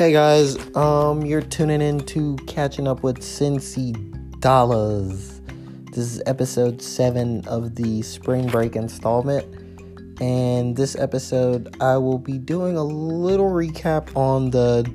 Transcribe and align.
Hey 0.00 0.12
guys, 0.12 0.56
um, 0.76 1.26
you're 1.26 1.42
tuning 1.42 1.82
in 1.82 2.00
to 2.06 2.34
catching 2.46 2.88
up 2.88 3.02
with 3.02 3.18
Cincy 3.18 3.92
Dollars. 4.40 5.42
This 5.92 5.98
is 5.98 6.22
episode 6.24 6.80
seven 6.80 7.46
of 7.46 7.74
the 7.74 8.00
spring 8.00 8.46
break 8.46 8.76
installment, 8.76 9.44
and 10.18 10.74
this 10.74 10.96
episode 10.96 11.76
I 11.82 11.98
will 11.98 12.16
be 12.16 12.38
doing 12.38 12.78
a 12.78 12.82
little 12.82 13.50
recap 13.50 14.16
on 14.16 14.52
the 14.52 14.90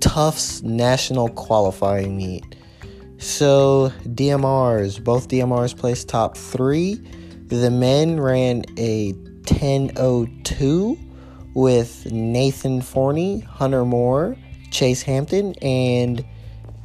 Tufts 0.00 0.62
National 0.62 1.28
Qualifying 1.28 2.16
Meet. 2.16 2.56
So 3.18 3.92
DMRs, 4.04 5.04
both 5.04 5.28
DMRs 5.28 5.76
placed 5.76 6.08
top 6.08 6.34
three. 6.34 6.94
The 7.48 7.70
men 7.70 8.18
ran 8.18 8.64
a 8.78 9.12
10:02 9.42 11.07
with 11.58 12.06
Nathan 12.12 12.80
Forney, 12.80 13.40
Hunter 13.40 13.84
Moore, 13.84 14.36
Chase 14.70 15.02
Hampton, 15.02 15.56
and 15.60 16.24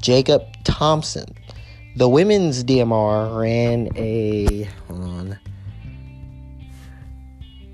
Jacob 0.02 0.41
Thompson. 0.64 1.31
The 1.95 2.09
women's 2.09 2.64
DMR 2.64 3.40
ran 3.40 3.95
a. 3.95 4.64
Hold 4.88 5.04
on. 5.04 5.40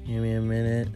Give 0.05 0.21
me 0.21 0.33
a 0.33 0.41
minute. 0.41 0.89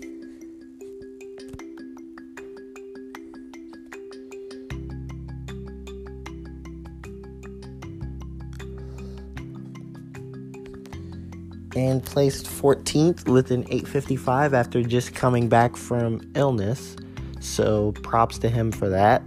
And 11.75 12.03
placed 12.03 12.45
14th 12.45 13.27
with 13.27 13.51
an 13.51 13.61
855 13.69 14.53
after 14.53 14.81
just 14.83 15.13
coming 15.13 15.47
back 15.47 15.75
from 15.75 16.21
illness. 16.35 16.95
So 17.39 17.91
props 18.03 18.37
to 18.39 18.49
him 18.49 18.71
for 18.71 18.89
that. 18.89 19.21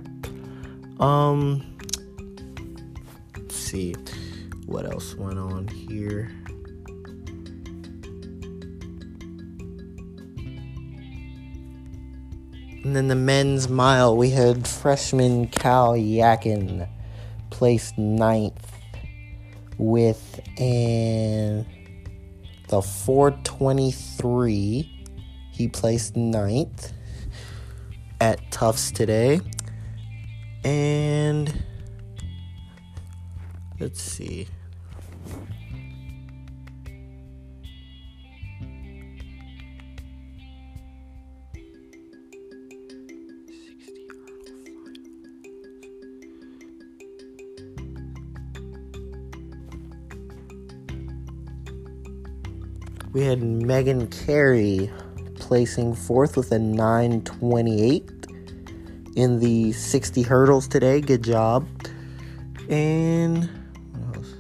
Um 1.01 1.65
let's 3.37 3.57
see 3.57 3.95
what 4.67 4.87
else 4.87 5.15
went 5.15 5.39
on 5.39 5.69
here. 5.69 6.31
And 12.85 12.97
then 12.97 13.07
the 13.07 13.15
men's 13.15 13.69
mile, 13.69 14.17
we 14.17 14.31
had 14.31 14.67
freshman 14.67 15.47
Cal 15.47 15.97
Yakin 15.97 16.89
placed 17.51 17.97
ninth 17.97 18.73
with 19.79 20.41
an 20.59 21.65
the 22.73 22.81
423. 22.81 25.05
He 25.51 25.69
placed 25.69 26.17
ninth 26.17 26.95
at 28.19 28.51
Tufts 28.51 28.91
today. 28.91 29.43
And 30.65 31.65
let's 33.79 34.01
see. 34.01 34.49
We 53.13 53.21
had 53.21 53.43
Megan 53.43 54.07
Carey 54.07 54.91
placing 55.39 55.95
fourth 55.97 56.35
with 56.35 56.51
a 56.51 56.59
928 56.59 58.11
in 59.17 59.39
the 59.39 59.73
60 59.73 60.23
hurdles 60.23 60.67
today. 60.67 61.03
Good 61.03 61.23
job. 61.23 61.69
And 62.71 63.51
what 63.93 64.17
else? 64.17 64.35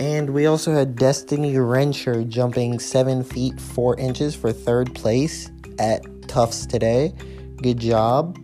And 0.00 0.30
we 0.30 0.46
also 0.46 0.72
had 0.72 0.96
Destiny 0.96 1.52
Rencher 1.56 2.26
jumping 2.26 2.78
7 2.78 3.22
feet 3.22 3.60
4 3.60 3.98
inches 3.98 4.34
for 4.34 4.50
third 4.50 4.94
place 4.94 5.50
at 5.78 6.02
Tufts 6.26 6.64
today. 6.64 7.12
Good 7.56 7.78
job. 7.78 8.38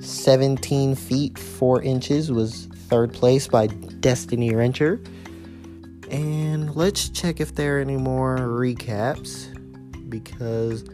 17 0.00 0.94
feet 0.94 1.38
4 1.38 1.82
inches 1.82 2.32
was 2.32 2.68
third 2.88 3.12
place 3.12 3.46
by 3.46 3.66
Destiny 3.66 4.52
Rencher. 4.52 5.06
And 6.10 6.74
let's 6.74 7.10
check 7.10 7.38
if 7.38 7.54
there 7.54 7.76
are 7.76 7.80
any 7.82 7.98
more 7.98 8.38
recaps 8.38 9.50
because 10.08 10.84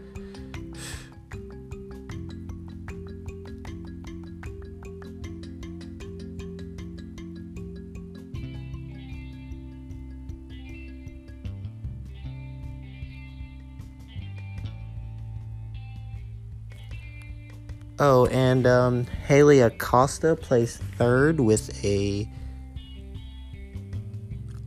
Oh, 18.02 18.24
and 18.28 18.66
um, 18.66 19.04
Haley 19.26 19.60
Acosta 19.60 20.34
placed 20.34 20.78
third 20.96 21.38
with 21.38 21.84
a 21.84 22.26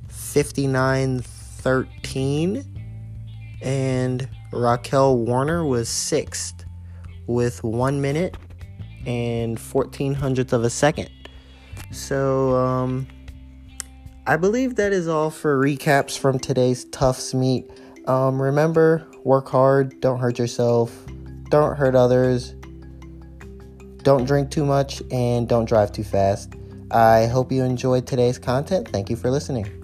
59 0.07 1.19
13. 1.19 2.63
And 3.63 4.29
Raquel 4.51 5.17
Warner 5.17 5.65
was 5.65 5.89
sixth 5.89 6.63
with 7.25 7.63
one 7.63 8.01
minute 8.01 8.37
and 9.07 9.59
14 9.59 10.13
hundredths 10.13 10.53
of 10.53 10.63
a 10.63 10.69
second. 10.69 11.09
So, 11.91 12.55
um, 12.55 13.07
I 14.27 14.37
believe 14.37 14.75
that 14.75 14.93
is 14.93 15.07
all 15.07 15.31
for 15.31 15.59
recaps 15.59 16.15
from 16.19 16.37
today's 16.37 16.85
Tufts 16.85 17.33
meet. 17.33 17.65
Um, 18.05 18.39
remember, 18.39 19.07
work 19.23 19.49
hard, 19.49 19.99
don't 20.01 20.19
hurt 20.19 20.37
yourself, 20.37 20.95
don't 21.49 21.75
hurt 21.75 21.95
others 21.95 22.53
don't 24.03 24.25
drink 24.25 24.51
too 24.51 24.65
much 24.65 25.01
and 25.11 25.47
don't 25.47 25.65
drive 25.65 25.91
too 25.91 26.03
fast. 26.03 26.53
I 26.91 27.25
hope 27.25 27.51
you 27.51 27.63
enjoyed 27.63 28.05
today's 28.05 28.37
content. 28.37 28.87
Thank 28.89 29.09
you 29.09 29.15
for 29.15 29.31
listening. 29.31 29.82